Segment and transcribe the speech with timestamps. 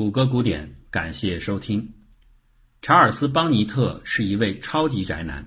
[0.00, 1.92] 谷歌古典，感谢收听。
[2.80, 5.46] 查尔斯·邦尼特是一位超级宅男，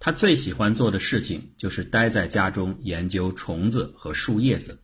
[0.00, 4.76] 他最喜欢做的事情就是待在家中研究虫子和树叶子。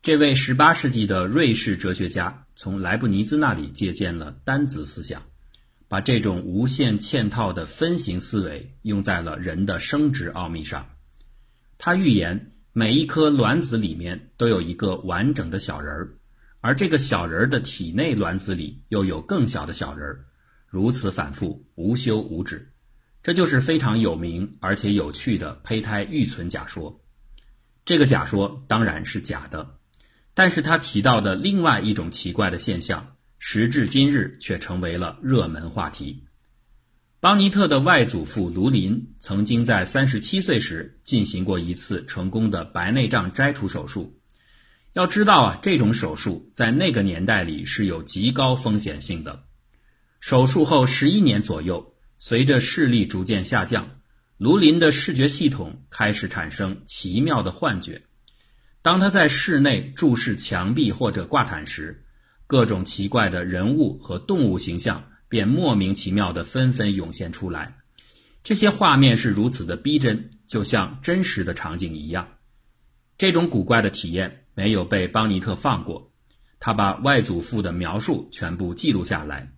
[0.00, 5.22] 这位18世纪的瑞士哲学家从莱布尼兹那里借鉴了单子思想，
[5.86, 10.88] 把这种无限嵌套的分形思维用在了人的生殖奥秘上。
[11.76, 16.14] 他预言，每一颗卵子里面都有一个完整的小人儿。
[16.66, 20.24] 而这个小人的体内卵子里又有更小的小人儿，
[20.66, 22.72] 如此反复，无休无止，
[23.22, 27.00] 这就是非常有名而且有趣的胚胎预存假说。
[27.84, 29.78] 这个假说当然是假的，
[30.34, 36.24] 但是他提到的另外一种奇怪的现象，时至今日却成为了热门话题。
[37.20, 44.15] 邦尼特的外祖父卢林曾经在三十七岁时进行过一次成功的白内障摘除手术。
[44.96, 49.44] 要知道啊，这种手术在那个年代里是有极高风险性的。
[50.20, 53.86] 手术后十一年左右，随着视力逐渐下降，
[54.38, 58.00] 卢林的视觉系统开始产生奇妙的幻觉。
[58.80, 62.02] 当他在室内注视墙壁或者挂毯时，
[62.46, 67.76] 各种奇怪的人物和动物形象便莫名其妙地纷纷涌现出来。
[68.42, 72.26] 这些画面是如此的逼真，就像真实的场景一样。
[73.18, 74.44] 这种古怪的体验。
[74.56, 76.10] 没有被邦尼特放过，
[76.58, 79.52] 他把外祖父的描述全部记录下来。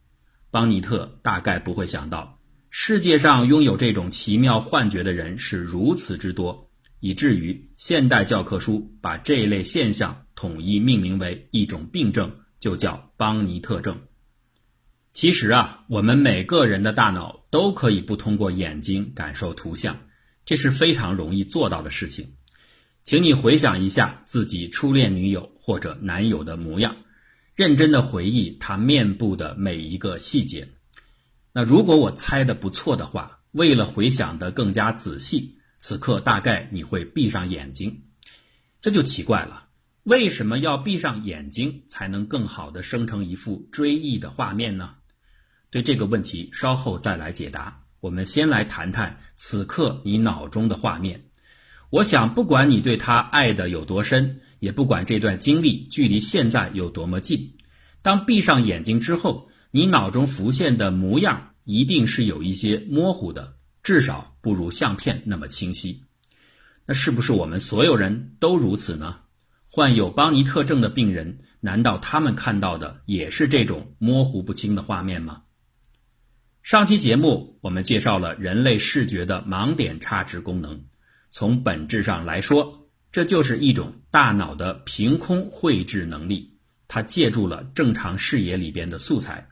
[0.51, 14.01] 邦尼特大概不会想到，世界上拥有这种奇妙幻觉的人是如此之多，以至于现代教科书把这一类现象统一命名为一种病症，就叫邦尼特症。
[15.13, 19.97] 其实啊，我们每个人的大脑都可以不通过眼睛感受图像，
[20.45, 22.35] 这是非常容易做到的事情。
[23.09, 26.95] 请你回想一下自己初恋女友或者男友的模样，
[27.55, 30.69] 认真的回忆他面部的每一个细节。
[31.55, 37.98] 那如果我猜的不错的话，为了回想的更加仔细，此刻大概你会闭上眼睛。
[38.79, 39.69] 这就奇怪了，
[40.02, 44.96] 为什么要闭上眼睛才能更好的生成一幅追忆的画面呢？
[45.70, 47.85] 对这个问题稍后再来解答。
[48.01, 51.27] 我们先来谈谈此刻你脑中的画面。
[51.91, 57.55] 我想，不管你对他爱的有多深，也不管这段经历距离现在有多么近，
[58.03, 66.05] 当闭上眼睛之后，你脑中浮现的模样一定是有一些模糊的，至少不如相片那么清晰。
[66.85, 69.20] 那是不是我们所有人都如此呢？
[69.70, 75.43] 患有邦尼特症的病人，难道他们看到的也是这种模糊不清的画面吗？
[76.63, 80.85] 上期节目我们介绍了人类视觉的盲点差值功能。
[81.30, 86.58] 从本质上来说，这就是一种大脑的凭空绘制能力，
[86.89, 89.48] 它借助了正常视野里边的素材。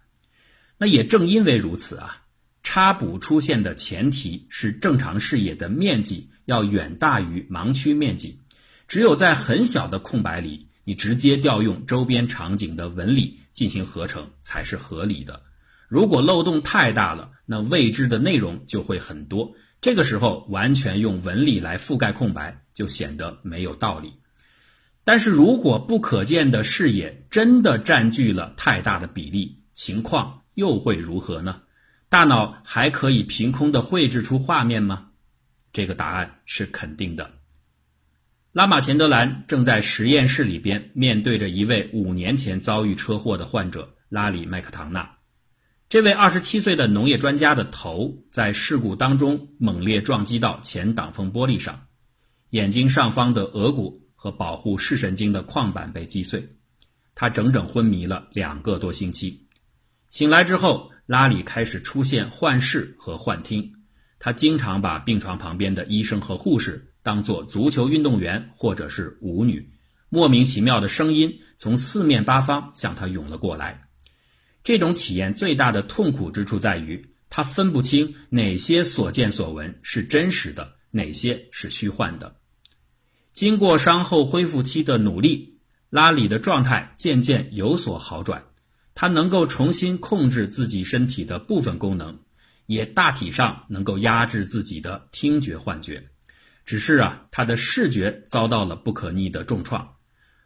[0.79, 2.23] 那也正因为如此啊，
[2.63, 8.41] 插补出现的前提是正常视野的面积要远大于盲区面积。
[8.89, 15.43] 只有在很小的空白里，你直接调用周边场景的纹理进行合成才是合理的。
[15.89, 19.55] 如果漏洞太大了，那未知的内容就会很多。
[19.81, 24.15] 这个时候，完全用纹理来覆盖空白，就显得没有道理。
[25.05, 31.63] 但是如果不可见的视野真的占据了太大的比例，情况又会如何呢？
[32.09, 35.11] 大脑还可以凭空的绘制出画面吗？
[35.73, 37.31] 这个答案是肯定的。
[38.53, 45.16] 拉马钱德兰正在实验室里边面对着一位五年前遭遇车祸的患者拉里麦克唐纳。
[45.97, 51.87] 这位二十七岁的农业专家的头在事故当中猛烈撞击到前挡风玻璃上，
[52.51, 56.47] 眼睛上方的额骨和保护视神经的眶板被击碎，
[57.15, 59.49] 他整整昏迷了两个多星期。
[60.11, 63.73] 醒来之后，拉里开始出现幻视和幻听，
[64.19, 69.67] 他经常把病床旁边的医生和护士当作足球运动员或者是舞女，
[70.11, 73.86] 莫名其妙的声音从四面八方向他涌了过来。
[74.67, 82.35] 这种体验最大的痛苦之处在于，他分不清哪些所见所闻是真实的，哪些是虚幻的。
[83.33, 88.43] 经过伤后恢复期的努力，拉里的状态渐渐有所好转，
[88.97, 92.19] 他能够重新控制自己身体的部分功能，
[92.67, 96.09] 也大体上能够压制自己的听觉幻觉。
[96.65, 99.95] 只是啊，他的视觉遭到了不可逆的重创。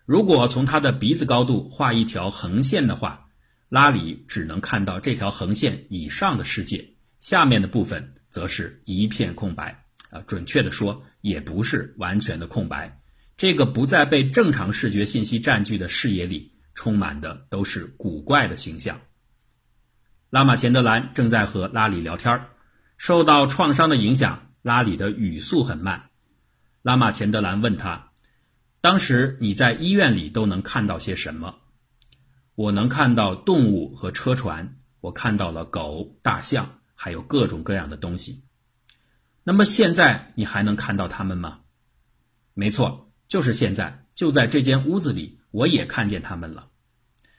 [0.04, 3.28] 如果从他的鼻子高度画一条横线的话，
[3.70, 6.86] 拉里只能看到这条横线以上的世界，
[7.20, 9.84] 下面的部分则是一片空白。
[10.10, 13.00] 啊，准确的说，也不是完全的空白。
[13.36, 19.00] 这个不再被正常视觉信息占据的视野里，充满的都是古怪的形象。
[20.30, 22.44] 拉玛钱德兰正在和拉里聊天
[22.96, 26.10] 受到创伤的影响，拉里的语速很慢。
[26.82, 28.10] 拉玛钱德兰问他
[28.82, 31.54] ：“当时你在医院里都能看到些什么
[32.60, 38.44] ？”“我能看到动物和车船，我看到了狗、大象，还有各种各样的东西。
[39.42, 41.60] ”“那么现在你还能看到它们吗
[42.52, 46.68] ？”“没错，就是现在，就在这间屋子里，我也看见它们了。”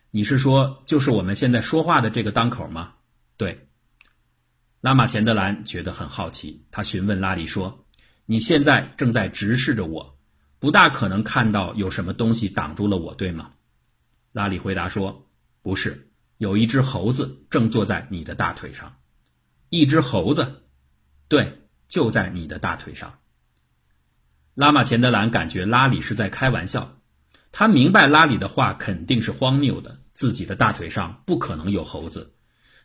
[0.10, 2.96] 你是说，就是我们现在说话的这个当口吗？
[3.38, 3.68] 对。
[4.80, 7.86] 拉玛钱德兰觉得很好奇，他询问拉里说
[8.26, 10.18] ：“你现在正在直视着我，
[10.58, 13.52] 不大可能看到有什么东西挡住了我，对吗？”
[14.32, 15.30] 拉里回答说
[15.62, 18.96] ：“不是，有一只猴子正坐在你的大腿上。
[19.70, 20.64] 一只猴子，
[21.28, 23.20] 对，就在你的大腿上。”
[24.54, 27.00] 拉玛钱德兰感觉拉里是在开玩笑，
[27.52, 29.98] 他明白拉里的话肯定是荒谬的。
[30.14, 32.36] 自己的大腿上不可能有猴子，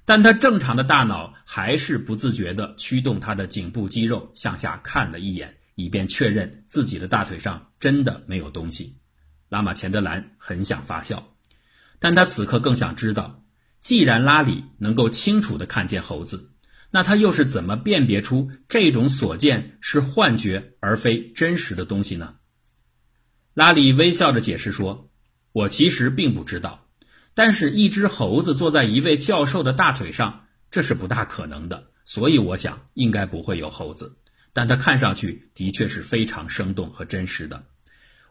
[0.05, 8.97] 但他正常的大脑还是不自觉地驱动他的颈部肌肉向下看了一眼，以便确认自己的大腿上真的没有东西。
[9.49, 11.36] 拉玛钱德兰很想发笑，
[11.99, 13.45] 但他此刻更想知道，
[13.81, 16.51] 既然拉里能够清楚地看见猴子，
[16.91, 22.37] 那他又是怎么辨别出这种所见是幻觉而非真实的东西呢？
[23.55, 25.11] 拉里微笑着解释说
[25.53, 26.87] ：“我其实并不知道。”
[27.35, 31.91] 但是，一只猴子坐在一位教授的大腿上，这是不大可能的。
[32.05, 34.17] 所以，我想应该不会有猴子。
[34.55, 37.67] 但它看上去的确是非常生动和真实的。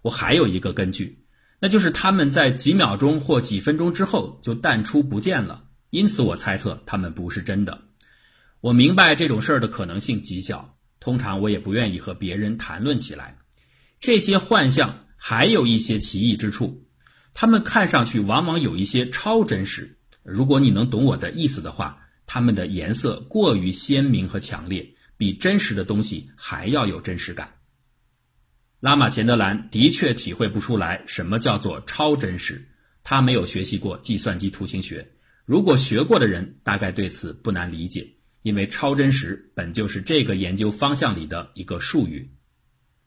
[0.02, 1.25] 我还有一个根据，
[1.60, 5.66] 那就是他们在几秒钟或几分钟之后就淡出不见了。
[5.90, 7.82] 因此，我猜测他们不是真的。
[8.62, 13.38] 我明白这种事儿的可能性极小，通常我也不愿意和别人谈论起来。
[14.00, 16.86] 这些幻象还有一些奇异之处。
[17.34, 19.98] 它们看上去往往有一些超真实。
[20.24, 27.55] 如果你能懂我的意思的话，它们的颜色过于鲜明和强烈，比真实的东西还要有真实感。
[28.80, 32.68] 拉玛钱德兰的确体会不出来什么叫做超真实。
[33.04, 35.12] 他没有学习过计算机图形学，
[35.46, 38.08] 如果学过的人大概对此不难理解，
[38.42, 42.32] 因为超真实本就是这个研究方向里的一个术语。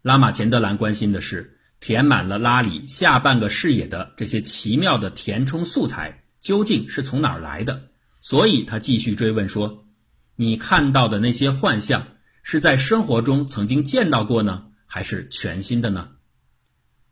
[0.03, 1.55] 拉玛钱德兰关心的是。
[1.81, 7.91] 填满了拉里下半个视野的这些奇妙的填充素材究竟是从哪儿来的？
[8.21, 9.87] 所以他继续追问说
[10.35, 12.09] ：“你看到的那些幻象
[12.43, 16.09] 是在生活中曾经见到过呢，还是全新的呢？”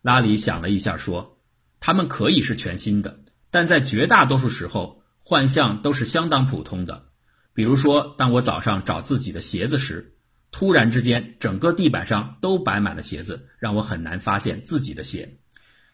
[0.03, 1.39] 拉里想了一下说
[1.79, 3.21] ：“他们可以是全新的，
[3.53, 7.07] 但在绝大多数时候，幻象都是相当普通的。
[7.55, 10.15] 比如说，当我早上找自己的鞋子时。”
[10.53, 15.39] 突然之间，整个地板上都摆满了鞋子，让我很难发现自己的鞋。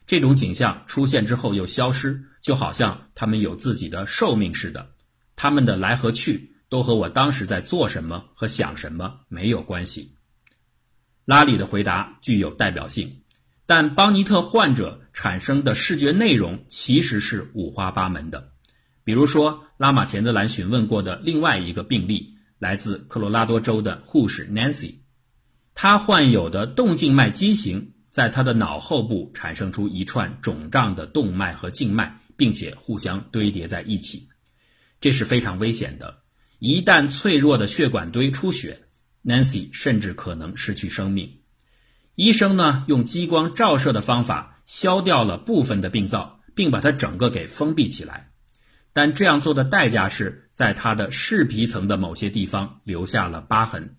[0.05, 4.91] 这种景象出现之后又消失，就好像它们有自己的寿命似的。
[5.35, 10.12] 它们的来和去都和我当时在做什么和想什么没有关系。
[11.25, 13.21] 拉里的回答具有代表性，
[13.65, 18.51] 但邦尼特患者产生的视觉内容其实是五花八门的。
[19.03, 22.31] 比如说，拉马钱德兰询问过的另外一个病例。
[22.59, 24.95] 来自科罗拉多州的护士 Nancy，
[25.75, 34.29] 她患有的动静脉畸形，在她的脑后部产生出一串肿胀的动脉和静脉，并且互相堆叠在一起，
[35.01, 36.19] 这是非常危险的。
[36.59, 38.82] 一旦脆弱的血管堆出血
[39.23, 41.39] ，Nancy 甚至可能失去生命。
[42.15, 48.29] 医生呢，用激光照射的方法消掉了部分的病灶，并把它整个给封闭起来。
[48.93, 53.95] 但这样做的代价是在他的视皮层的某些地方留下了疤痕，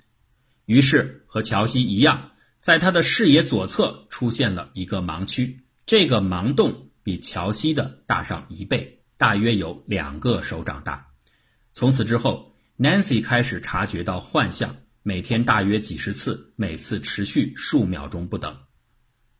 [0.66, 5.64] 于是和乔西一样，在他的视野左侧出现了一个盲区。
[5.84, 11.08] 这个盲洞比乔西的大上一倍，大约有两个手掌大。
[11.72, 14.76] 从此之后，Nancy 开始察觉到幻象，
[15.06, 18.56] 每天大约几十次，每次持续数秒钟不等。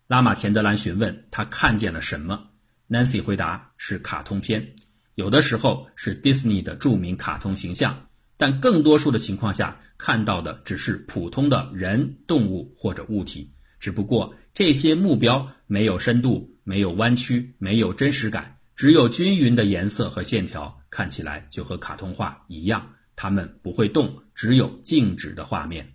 [0.06, 2.48] 拉玛钱德兰询问他看见了什么
[2.86, 4.76] ，Nancy 回答是卡通片。
[5.14, 13.50] 有的时候是 Disney 的著名卡通形象，但更多数的情况下看到的只是普通的人、动物或者物体。
[13.80, 22.90] 只不过这些目标没有深度、没有弯曲、没有真实感，只有均匀的颜色和线条，看起来就和卡通画一样。
[23.16, 25.94] 它们不会动，只有静止的画面。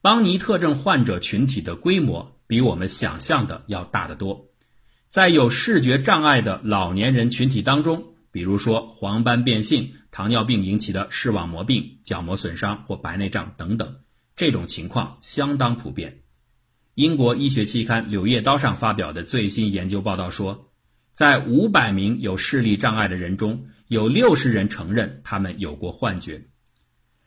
[0.00, 4.50] 邦尼特症患者群体的规模比我们想象的要大得多。
[5.08, 14.00] 在有视觉障碍的老年人群体当中，比如说黄斑变性、糖尿病引起的视网膜病、角膜损伤或白内障等等，
[14.34, 16.22] 这种情况相当普遍。
[16.94, 20.72] 英国医学期刊《柳叶刀》上发表的最新研究报道说，
[21.12, 26.44] 在五百名有视力障碍的人中，有六十人承认他们有过幻觉。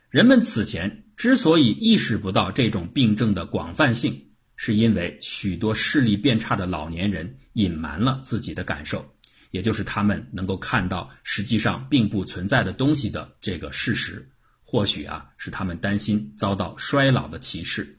[0.10, 9.06] 人们此前之所以意识不到这种病症的广泛性，是因为许多视力变差的老年人隐瞒了自己的感受，
[9.52, 14.26] 也就是他们能够看到实际上并不存在的东西的这个事实。
[14.64, 17.98] 或许啊，是他们担心遭到衰老的歧视。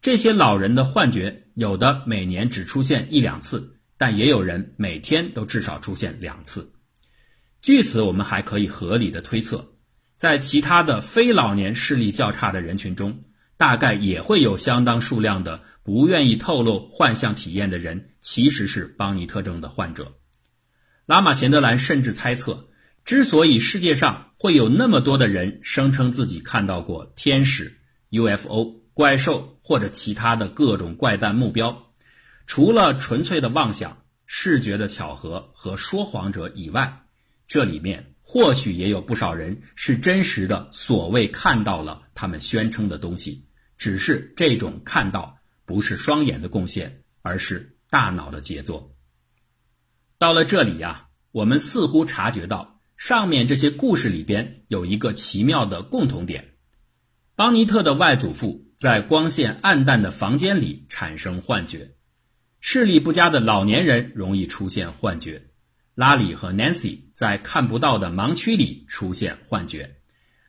[0.00, 6.72] 这些老人的幻觉，有的每年只出现一两次，但也有人每天都至少出现两次。
[7.62, 9.75] 据此，我们还可以合理的推测。
[10.16, 13.22] 在其他的非老年视力较差的人群中，
[13.58, 20.16] 大概也会有相当数量的不愿意透露幻象体验的人，其实是邦尼特症的患者。
[21.04, 22.68] 拉马钱德兰甚至猜测，
[23.04, 27.78] 之所以世界上会有那么多的人声称自己看到过天使、
[28.10, 31.92] UFO、怪兽或者其他的各种怪诞目标，
[32.46, 37.02] 除了纯粹的妄想、视觉的巧合和说谎者以外，
[37.46, 38.14] 这里面。
[38.28, 43.46] 或许也有不少人是真实的，所谓看到了他们宣称的东西，
[43.78, 48.92] 只是这种看到不是双眼的贡献，而是大脑的杰作。
[50.18, 56.56] 到了这里呀，我们似乎察觉到上面这些故事里边有一个奇妙的共同点：
[57.36, 61.94] 邦尼特的外祖父在光线暗淡的房间里产生幻觉，
[62.58, 65.46] 视力不佳的老年人容易出现幻觉。
[65.94, 69.96] 拉里和 Nancy 在看不到的盲区里出现幻觉。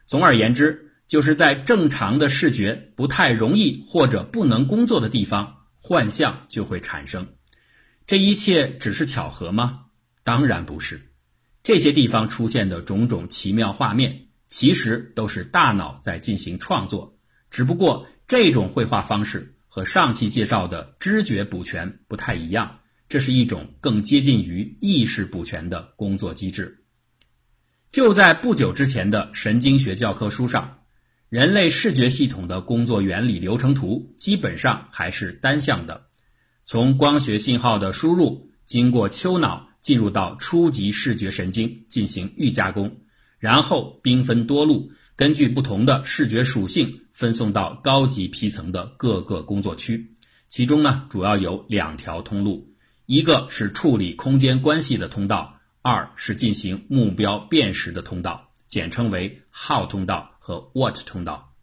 [0.05, 7.25] 总而言之，就是在正常的视觉不太容易或者不能工作的地方，幻象就会产生。
[8.05, 9.85] 这一切只是巧合吗？
[10.23, 11.01] 当然不是。
[11.63, 17.17] 这些地方出现的种种奇妙画面，其实都是大脑在进行创作。
[17.49, 22.79] 只不过这种绘画方式和上期介绍的知觉补全不太一样。
[23.09, 26.83] 这是一种更接近于意识补全的工作机制。
[27.89, 30.79] 就在不久之前的神经学教科书上，
[31.29, 36.07] 人类视觉系统的工作原理流程图基本上还是单向的：
[36.65, 42.93] 从光学信号的输入，经过丘脑进入到初级视觉神经进行预加工，
[43.39, 50.13] 然后兵分多路，根据不同的视觉属性分送到高级皮层的各个工作区。
[50.49, 52.66] 其中呢，主要有两条通路。
[53.07, 61.55] 一个是处理空间关系的通道，二是进行目标辨识的通道，简称为 How 通道和 What 通道。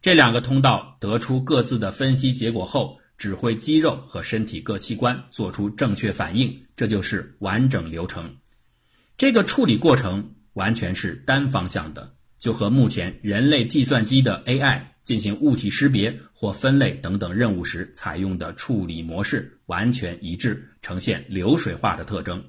[0.00, 8.38] 这两个通道得出各自的分析结果后，指挥肌肉和身体各器官做出正确反应，这就是完整流程。
[9.18, 14.82] 这个处理过程完全是单方向的，就和目前人类计算机的 AI。
[15.04, 22.44] 进行物体识别或分类等等任务时采用的处理模式完全一致，呈现流水化的特征。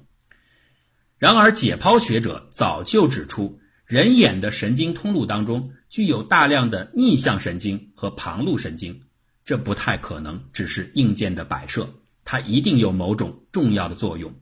[1.18, 9.02] 然而，解剖学者早就指出，人眼的神经通路当中具有大量的逆向神经和旁路神经，
[9.44, 11.92] 这不太可能只是硬件的摆设，
[12.24, 14.32] 它一定有某种重要的作用。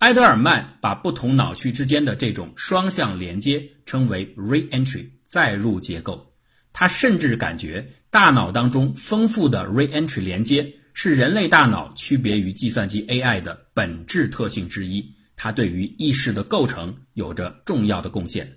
[0.00, 6.34] 埃德尔曼把不同脑区之间的这种双向连接称为 re-entry 再入结构。
[6.72, 15.04] 他甚至感觉大脑当中丰富的 re-entry 连接是人类大脑区别于计算机 AI 的本质特性之一，
[15.36, 18.50] 它对于意识的构成有着重要的贡献。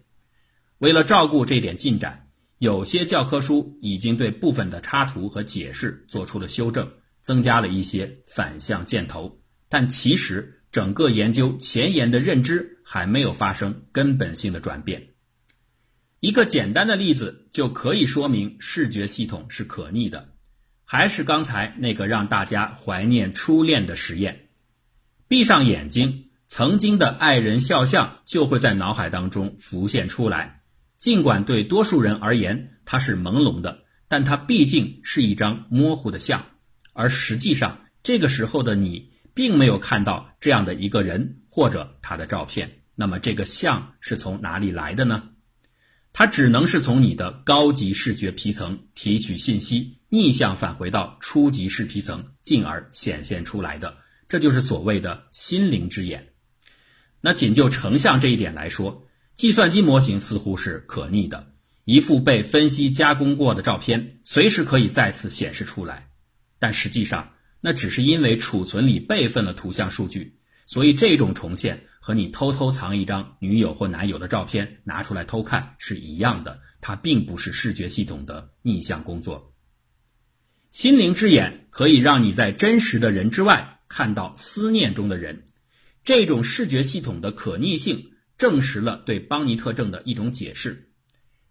[0.78, 2.26] 为了照顾这点进展，
[2.60, 6.90] 有些教科书已经对部分的插图和解释做出了修正，
[7.22, 15.10] 增加了一些反向箭头，但其实整个研究前沿的认知还没有发生根本性的转变。
[16.20, 20.34] 一个简单的例子就可以说明视觉系统是可逆的，
[20.84, 24.48] 还是刚才那个让大家怀念初恋的实验。
[25.28, 30.64] 闭上眼睛，曾经的爱人肖像就会在脑海当中浮现出来。
[30.98, 36.48] 尽管对多数人而言它是朦胧的，但它毕竟是一张模糊的像。
[36.94, 42.80] 而实际上，这个时候的你并没有看到这样的一个人或者他的照片。
[42.96, 45.30] 那么，这个像是从哪里来的呢？
[46.12, 53.98] 它只能是从你的高级视觉皮层提取信息，逆向返回到初级视皮层，进而显现出来的。
[54.30, 56.34] 这就是所谓的心灵之眼。
[57.20, 61.52] 那仅就成像这一点来说，计算机模型似乎是可逆的。
[61.86, 66.10] 一幅被分析加工过的照片，随时可以再次显示出来。
[66.60, 67.32] 但实际上，
[67.66, 71.86] 那只是因为储存里备份了图像数据，所以这种重现。
[72.06, 79.54] 和你偷偷藏一张女友或男友的照片拿出来偷看是一样的，它并不是视觉系统的逆向工作。
[80.70, 85.46] 心灵之眼可以让你在真实的人之外看到思念中的人，
[86.04, 90.90] 这种视觉系统的可逆性证实了对邦尼特症的一种解释。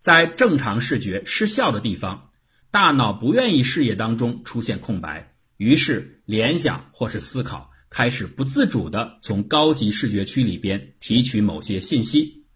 [0.00, 2.28] 在正常视觉失效的地方，
[2.70, 5.31] 大脑不愿意视野当中出现空白，
[5.62, 12.46] 于是联想或是思考开始不自主地从高级视觉区里边提取某些信息。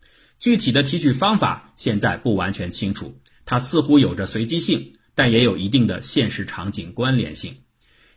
[0.40, 7.54] 具体的提取方法现在不完全清楚，它似乎有着随机性，但也有一定的现实场景关联性。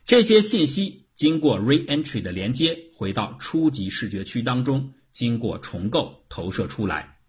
[0.06, 7.20] 这些信息经过 re-entry 的连接，回到初级视觉区当中，经过重构投射出来。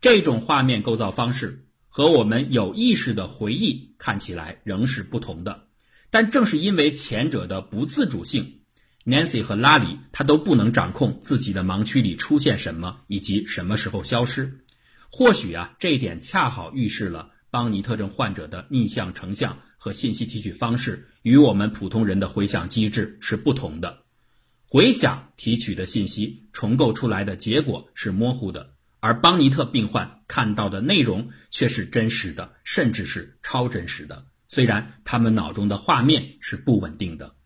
[0.00, 5.67] 这种画面构造方式和我们有意识的回忆看起来仍是不同的，
[6.10, 8.60] 但正是因为前者的不自主性
[9.04, 14.64] ，Nancy 和拉里他都不能掌控自己的盲区里出现什么以及什么时候消失。
[15.10, 24.00] 或许啊，这一点恰好预示了邦尼特症患者的逆向成像和信息提取方式与我们普通人的回想机制是不同的。
[24.64, 28.74] 回想提取的信息重构出来的结果是模糊的。
[29.00, 34.26] 而邦尼特病患看到的内容却是真实的，甚至是超真实的。
[34.48, 37.36] 虽然他们脑中的画面是不稳定的。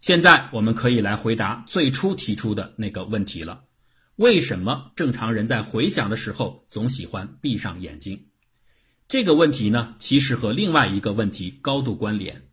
[0.00, 3.64] 现在我们可以来回答最初提出的那个问题了：
[4.16, 8.26] 为什么正常人在回想的时候总喜欢闭上眼睛？
[9.08, 12.50] 这个问题呢，其实和另外一个问题高度关联：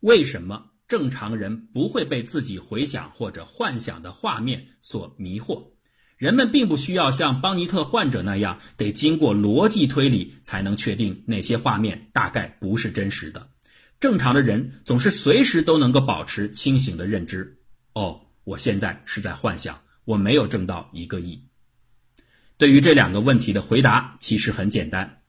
[0.00, 5.73] 为什么正常人不会被自己回想或者幻想的画面所迷惑？
[6.16, 13.48] 人们并不需要像邦尼特患者那样，得经过逻辑推理才能确定哪些画面大概不是真实的。
[14.00, 17.58] 正常的人总是随时都能够保持清醒的认知。
[17.94, 21.42] 哦，我现在是在幻想，我没有挣到一个亿。
[22.56, 25.22] 对于这两个问题的回答其实很简单：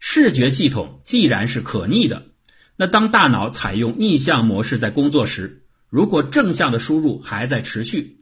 [0.00, 2.28] 视觉系统既然是可逆的，
[2.76, 8.21] 那当大脑采用逆向模式在工作时，如果正向的输入还在持续。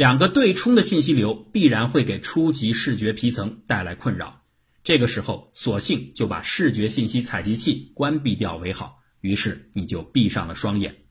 [0.00, 4.40] 两个对冲的信息流必然会给初级视觉皮层带来困扰，
[4.82, 9.02] 这个时候索性就把视觉信息采集器关闭掉为好。
[9.20, 11.02] 于是你就闭上了双眼。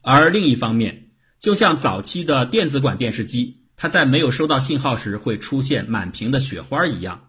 [0.00, 7.28] 而另一方面，就像早期的电子管电视机，它在没有收到信号时会出现满屏的雪花一样，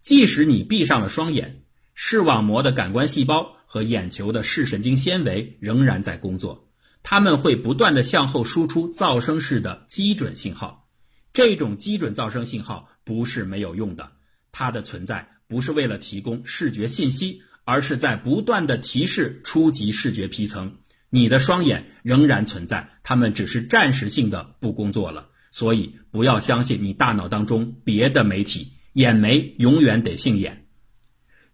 [0.00, 6.67] 即使你闭上了双眼，视网膜的感官细胞和眼球的视神经纤维仍然在工作。
[7.10, 10.86] 他们会不断的向后输出噪声式的基准信号，
[11.32, 14.12] 这种基准噪声信号不是没有用的，
[14.52, 20.70] 它的存在不是为了提供视觉信息，而是在不断的提示初级视觉皮层，
[21.08, 25.30] 你的双眼仍然存在，它们只是暂时性的不工作了。
[25.50, 30.66] 所以不要相信你大脑当中别的媒体，眼眉永远得姓眼。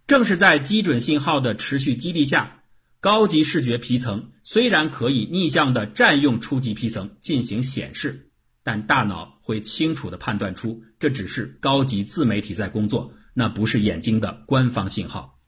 [0.09, 2.63] 正是在基准信号的持续激励下。
[3.05, 8.31] 高级视觉皮层虽然可以逆向的占用初级皮层进行显示，
[8.63, 15.39] 但大脑会清楚的判断出这只是高级自媒体在工作，那不是眼睛的官方信号。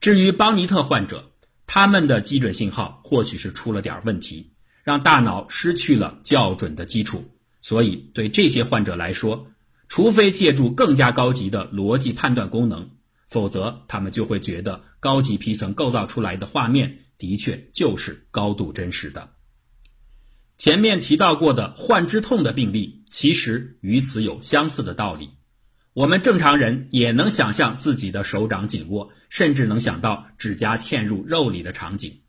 [0.00, 1.30] 至于邦尼特患者，
[1.64, 7.36] 他们的基准信号或许是出了点问题，让大脑失去了校准的基础。
[7.62, 9.46] 所以对这些患者来说，
[9.86, 12.90] 除非借助更加高级的逻辑判断功能。
[13.30, 19.30] 否则，他们就会觉得高级皮层构造出来的画面的确就是高度真实的。
[20.58, 25.30] 前面提到过的幻肢痛的病例，其实与此有相似的道理。
[25.92, 32.20] 我们正常人也能想象自己的手掌紧握，甚至能想到指甲嵌入肉里的场景。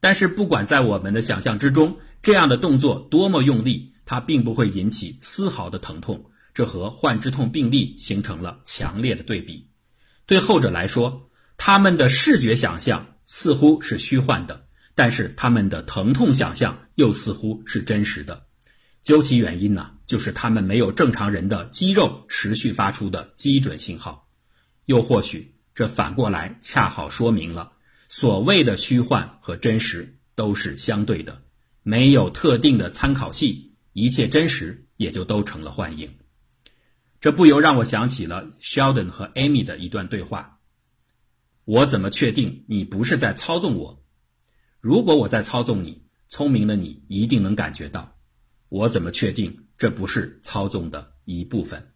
[0.00, 6.24] 但是，不管在我们的想象之中，这样的动作多么用力，它并不会引起丝毫的疼痛。
[6.54, 9.71] 这和幻肢痛病例形成了强烈的对比。
[10.26, 18.46] 对后者来说，他们的视觉想象似乎是虚幻的，但是他们的疼痛想象又似乎是真实的。
[19.02, 24.28] 究其原因呢，就是他们没有正常人的肌肉持续发出的基准信号。
[24.86, 27.72] 又或许，这反过来恰好说明了，
[28.08, 31.42] 所谓的虚幻和真实都是相对的，
[31.82, 36.10] 没有特定的参考系，一切真实也就都成了幻影。
[37.22, 40.58] 这不由让我想起了 Sheldon 和 Amy 的一段对话。
[41.64, 44.04] 我怎么确定你不是在操纵我？
[44.80, 48.18] 如果我在操纵你，聪明的你一定能感觉到。
[48.70, 51.91] 我怎么确定这不是操纵的一部分？